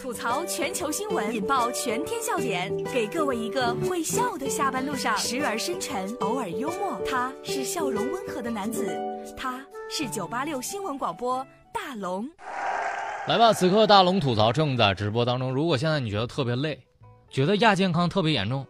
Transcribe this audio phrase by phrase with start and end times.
[0.00, 6.98] 吐槽全球新闻，引爆全天笑点，给各位一个会笑的下班路上，时而深沉，偶尔幽默。
[7.06, 8.98] 他是笑容温和的男子，
[9.36, 12.26] 他是九八六新闻广播大龙。
[13.26, 15.52] 来吧，此刻大龙吐槽正在直播当中。
[15.52, 16.82] 如果现在你觉得特别累，
[17.28, 18.66] 觉得亚健康特别严重，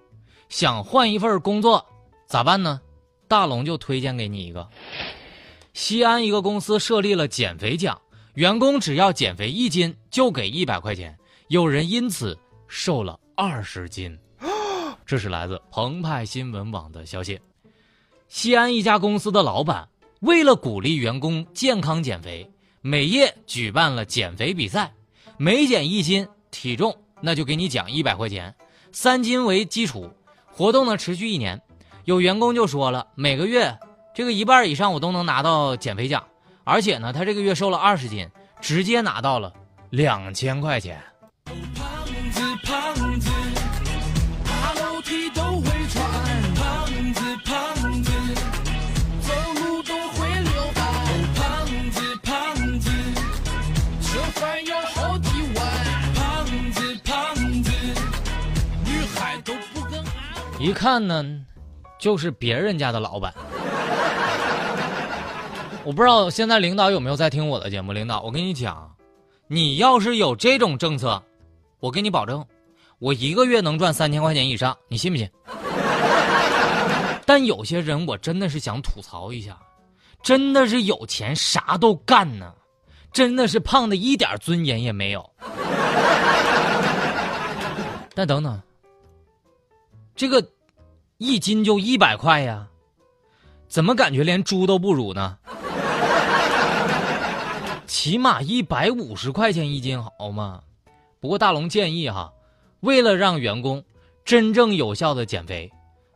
[0.49, 1.87] 想换一份工作，
[2.27, 2.81] 咋办呢？
[3.29, 4.69] 大龙就推荐给你一个。
[5.73, 8.01] 西安一个公司设立了减肥奖，
[8.37, 11.17] 员工只要减肥一斤就给一百块钱，
[11.49, 14.15] 有人因此瘦了二十斤。
[15.07, 17.41] 这是来自澎湃新闻网的消息。
[18.29, 19.89] 西安一家公司的老板
[20.21, 22.47] 为了鼓励员工健康减肥，
[22.83, 24.93] 每夜举办了减肥比赛，
[25.39, 28.55] 每减一斤体重那就给你奖一百块钱，
[28.93, 30.13] 三斤为基础。
[30.53, 31.59] 活动呢持续一年，
[32.05, 33.79] 有员工就说了，每个月。
[34.15, 36.23] 这个一半以上我都能拿到减肥奖，
[36.69, 38.29] 而且呢，他这个月瘦了二十斤，
[38.61, 39.53] 直接拿到了
[39.91, 41.01] 两千块钱。
[41.45, 41.55] 胖
[42.33, 43.31] 子胖子，
[44.45, 46.03] 爬楼梯都会喘。
[46.57, 48.11] 胖子胖子，
[49.23, 50.83] 走路都会溜达。
[51.37, 52.91] 胖子胖子，
[54.01, 55.65] 吃饭要好几碗。
[56.17, 57.71] 胖子胖子，
[58.85, 60.05] 女孩都不跟。
[60.59, 61.25] 一看呢，
[61.97, 63.33] 就是别人家的老板。
[65.87, 67.93] 我不知道现在领导有没有在听我的节目。
[67.93, 68.93] 领导，我跟你讲，
[69.47, 71.23] 你要是有这种政策，
[71.79, 72.45] 我给你保证，
[72.99, 75.31] 我一个月能赚三千块钱以上，你信不信？
[77.25, 79.57] 但有些人我真的是想吐槽一下，
[80.25, 82.53] 真的是有钱啥都干呢，
[83.13, 85.31] 真的是胖的一点尊严也没有。
[88.13, 88.61] 但等等，
[90.17, 90.45] 这个
[91.19, 92.67] 一斤就一百块呀，
[93.69, 95.39] 怎么感觉连猪都不如呢？
[97.99, 100.61] 起码一百五十块钱一斤好吗？
[101.19, 102.31] 不过大龙建议哈，
[102.81, 103.83] 为了让员工
[104.23, 105.73] 真正有效的减肥，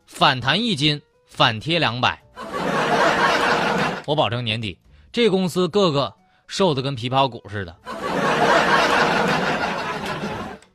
[0.07, 2.23] 反弹一斤反贴两百。
[4.05, 4.79] 我保证年底
[5.11, 6.15] 这公司个个
[6.47, 7.75] 瘦的跟皮包骨似的。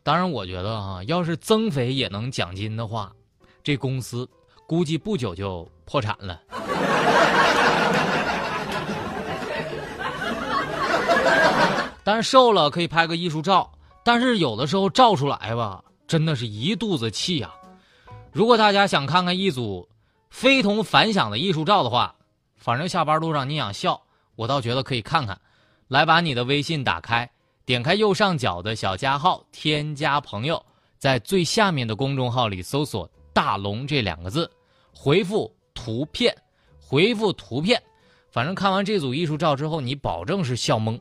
[0.02, 3.14] 当然，我觉得哈，要是增肥也能奖金的话，
[3.64, 4.28] 这公司
[4.66, 6.42] 估计不久就破产了。
[12.06, 13.68] 但是瘦了可以拍个艺术照，
[14.04, 17.52] 但是有的时候照出来吧，真的是一肚子气呀。
[18.32, 19.90] 如果大家想看看一组
[20.30, 22.14] 非同凡响的艺术照的话，
[22.58, 24.00] 反正下班路上你想笑，
[24.36, 25.36] 我倒觉得可以看看。
[25.88, 27.28] 来，把你的微信打开，
[27.66, 30.64] 点开右上角的小加号，添加朋友，
[31.00, 34.48] 在最下面的公众号里搜索“大龙”这两个字，
[34.94, 36.36] 回复图片，
[36.80, 37.82] 回复图片。
[38.30, 41.00] 反正看完这组艺术照之后，你保证是笑懵。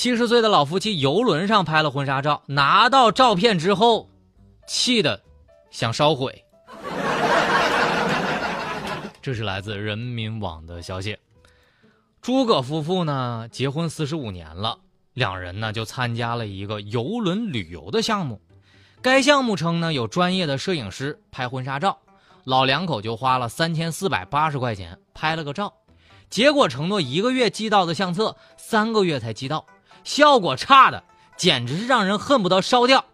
[0.00, 4.08] 七十岁的老夫妻游轮上拍了婚纱照，拿到照片之后，
[4.66, 5.20] 气得
[5.70, 6.42] 想烧毁。
[9.20, 11.18] 这是来自人民网的消息。
[12.22, 14.78] 诸葛夫妇呢，结婚四十五年了，
[15.12, 18.40] 两人呢就参加了一个游轮旅游的项目。
[19.02, 21.98] 该项目称呢有专业的摄影师拍婚纱照，
[22.44, 25.74] 老两口就花了三千四百八十块钱拍了个照，
[26.30, 29.62] 结果承诺一个月寄到的相册，三个月才寄到。
[30.04, 31.02] 效果差的
[31.36, 33.04] 简直是让人恨不得烧掉，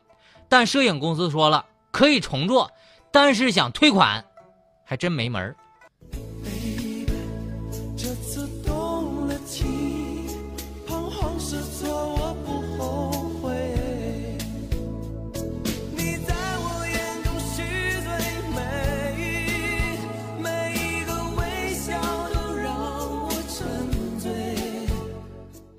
[0.48, 2.70] 但摄影公司说了可以重做，
[3.10, 4.24] 但是想退款，
[4.84, 5.56] 还真没门儿。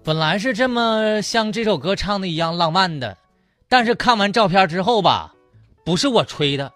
[0.07, 3.17] 本来是这么像这首歌唱的一样浪漫的，
[3.67, 5.33] 但是看完照片之后吧，
[5.83, 6.71] 不是我吹的，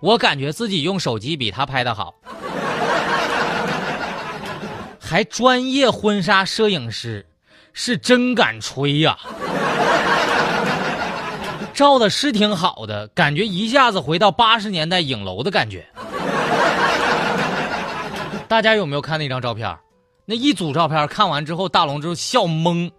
[0.00, 2.12] 我感觉自己用手机比他拍的好，
[5.00, 7.24] 还专业婚纱摄影师，
[7.72, 9.16] 是真敢吹呀！
[11.72, 15.86] 照的是挺好的，感觉一下子回到八十年代影楼的感觉。
[18.46, 19.74] 大家有没有看那张照片？
[20.28, 22.90] 那一组照片看完之后，大龙就笑懵。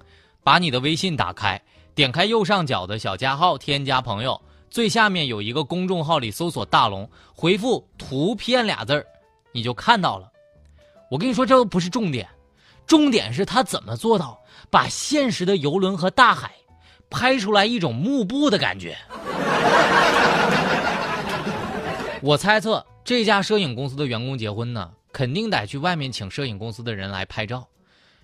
[0.44, 1.62] 把你的微信打开，
[1.94, 9.06] 点开右上角的小加号，添加朋友，最下面有一个公众号里搜索“大龙”，回复“图片”俩字儿，
[9.52, 10.32] 你就看到了。
[11.12, 12.26] 我跟你说，这都不是重点，
[12.86, 14.40] 重点是他怎么做到
[14.70, 16.54] 把现实的游轮和大海
[17.10, 18.98] 拍出来一种幕布的感觉。
[22.24, 24.92] 我猜测这家摄影公司的员工结婚呢。
[25.18, 27.68] 肯定得去外面请摄影公司的人来拍照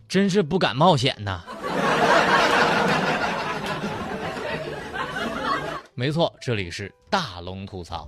[0.07, 1.43] 真是不敢冒险呐。
[5.95, 8.07] 没错这里是大龙吐槽。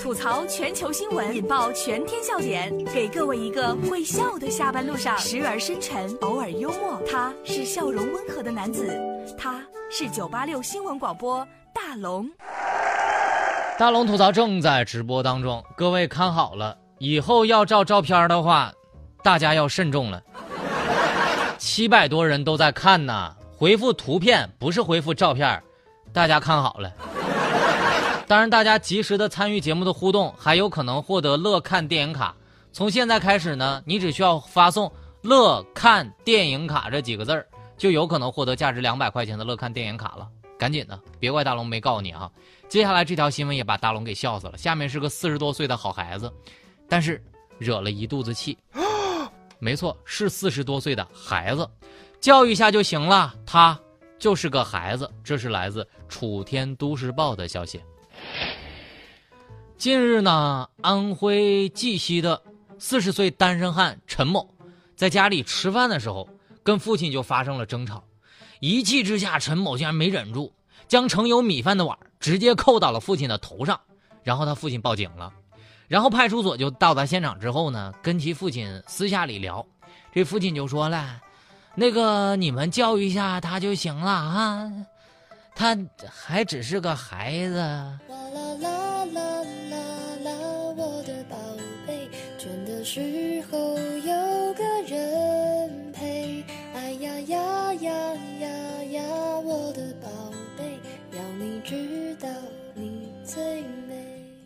[0.00, 5.16] 吐槽全球新闻引爆全天笑点给各位一个会笑的下班路上。
[5.16, 7.00] 时而深沉偶尔幽默。
[7.08, 8.98] 他是笑容温和的男子
[9.38, 12.28] 他是九八六新闻广播大龙。
[13.78, 16.78] 大龙吐槽正在直播当中各位看好了。
[16.98, 18.72] 以后要照照片的话，
[19.22, 20.22] 大家要慎重了。
[21.58, 25.62] 七百多人都在看呢，回复图片不是回复照片，
[26.12, 26.92] 大家看好了。
[28.26, 32.34] 当然，大家及时的参与节目的互动，还有可能获得乐看电影卡。
[32.72, 34.90] 从现在开始呢，你只需要发送
[35.22, 40.26] “乐看电影卡”这几个字儿，就有可能获得价值两百块钱的乐看电影卡了。
[40.58, 42.30] 赶紧的，别怪大龙没告诉你啊！
[42.68, 44.56] 接下来这条新闻也把大龙给笑死了。
[44.56, 46.32] 下面是个四十多岁的好孩子，
[46.88, 47.22] 但是
[47.58, 48.56] 惹了一肚子气。
[49.58, 51.68] 没错，是四十多岁的孩子，
[52.20, 53.34] 教育一下就行了。
[53.46, 53.78] 他
[54.18, 55.10] 就是个孩子。
[55.22, 57.80] 这是来自楚天都市报的消息。
[59.78, 62.42] 近日呢，安徽绩溪的
[62.78, 64.48] 四十岁单身汉陈某，
[64.96, 66.28] 在家里吃饭的时候，
[66.62, 68.04] 跟父亲就发生了争吵。
[68.60, 70.52] 一气之下，陈某竟然没忍住，
[70.88, 73.80] 将盛有米饭的碗直接扣到了父亲的头上，
[74.22, 75.32] 然后他父亲报警了。
[75.94, 79.64] 然后派出所就到达现场之后呢，跟其父亲私下里聊，
[80.12, 81.22] 这父亲就说了
[81.76, 84.72] ：“那个你们教育一下他就行了啊，
[85.54, 85.78] 他
[86.10, 87.98] 还只是个孩子。”
[92.84, 93.00] 时
[93.50, 96.44] 候有个人陪，
[96.74, 97.90] 哎呀呀呀
[98.40, 98.48] 呀
[98.90, 99.02] 呀，
[99.38, 100.08] 我的宝
[100.58, 100.78] 贝，
[101.16, 102.28] 要你知道
[102.74, 103.94] 你最美。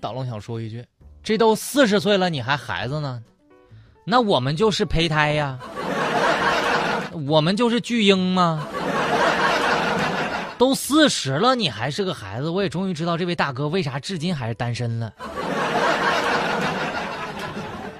[0.01, 0.87] 大龙想说一句，
[1.29, 3.23] 这都四十岁了，你还孩子呢？
[4.07, 5.59] 那我们就是胚胎呀，
[7.27, 8.67] 我们就是巨婴吗？
[10.57, 15.13] 都四十了，你还是个孩子，我也终于知道这位大哥为啥至今还是单身了。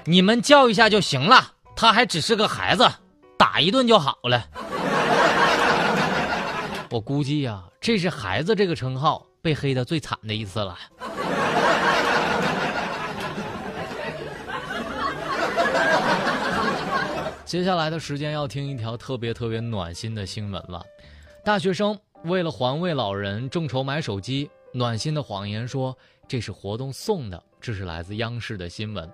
[0.05, 2.89] 你们叫一下就行了，他还只是个孩子，
[3.37, 4.43] 打一顿就好了。
[6.89, 10.75] 我估计呀，这是“孩子”这个称号被黑的最惨的一次了。
[17.49, 20.85] 接下来的时间要听一条特别特别暖心的新闻了。
[21.43, 25.97] 大学生为了环卫老人众筹买手机，暖心的谎言说
[26.27, 27.43] 这是活动送的。
[27.59, 29.11] 这是来自央视的新闻。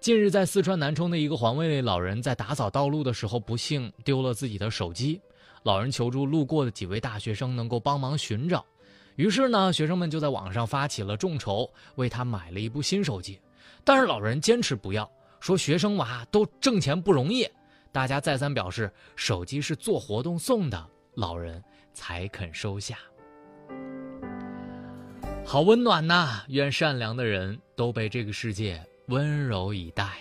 [0.00, 5.20] 近日，在四川南充的一个环卫老人在打扫道路的时候，不幸丢了自己的手机。
[5.62, 8.66] 老人求助路过的几位大学生能够帮忙寻找，
[9.14, 13.38] 于是呢，学生们就在网上发起了众筹，为他买了一部新手机。
[13.84, 15.08] 但是老人坚持不要，
[15.38, 17.48] 说学生娃都挣钱不容易。
[17.90, 21.62] 大家再三表示手机是做活动送的，老人
[21.92, 22.98] 才肯收下。
[25.44, 26.44] 好温暖呐！
[26.48, 28.84] 愿善良的人都被这个世界。
[29.06, 30.18] 温柔以待。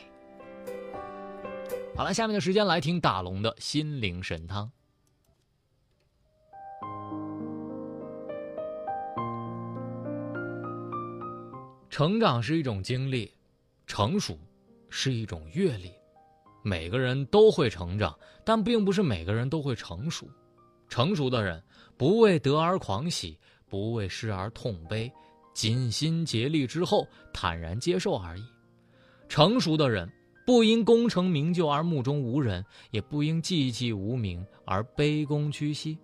[1.93, 4.71] 好了，下面的时间来听大龙的心灵神汤。
[11.89, 13.33] 成长是一种经历，
[13.85, 14.39] 成熟
[14.89, 15.91] 是一种阅历。
[16.67, 20.29] 每个人都会成长，但并不是每个人都会成熟。
[20.89, 21.63] 成熟的人
[21.95, 23.39] 不为得而狂喜，
[23.69, 25.09] 不为失而痛悲，
[25.53, 28.43] 尽心竭力之后坦然接受而已。
[29.29, 30.11] 成熟的人
[30.45, 35.97] 不因功成名就而目中无人，也不因寂寂无名而卑躬屈膝，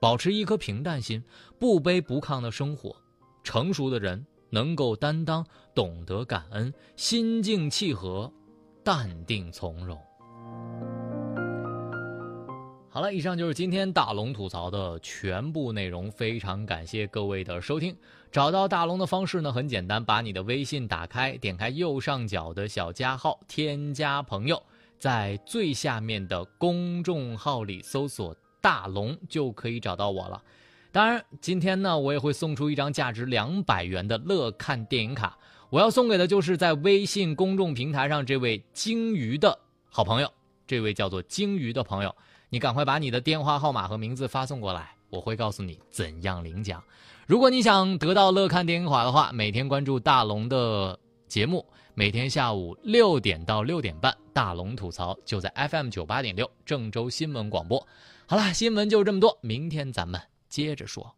[0.00, 1.22] 保持一颗平淡心，
[1.60, 2.92] 不卑不亢的生活。
[3.44, 8.32] 成熟的人能够担当，懂得感恩，心静气和，
[8.84, 9.96] 淡定从容。
[12.90, 16.10] 好了，以上就是今天大龙吐槽的全部内容。
[16.10, 17.96] 非常感谢各位的收听。
[18.30, 24.62] 找到大龙的方式呢，很简单，把你的微信打开，点开右上角的小加号，添加朋友，
[24.98, 30.42] 在最下面的公众号里搜索“大龙”就可以找到我了。
[30.90, 35.38] 当然，今天呢，我也会送出一张价值两百元的乐看电影卡。
[35.72, 40.30] 我要送给的就是在微信公众平台上这位鲸鱼的好朋友，
[40.66, 42.14] 这位叫做鲸鱼的朋友。
[42.50, 46.84] 你赶快把你的电话号码和名字发送过来，我会告诉你怎样领奖。
[47.26, 51.64] 如果你想得到乐看电影卡的话，每天关注大龙的节目，
[51.94, 57.88] 每天下午六点到六点半，大龙吐槽就在 FM 九八点六郑州新闻广播。
[58.26, 61.14] 好了，新闻就这么多，明天咱们接着说。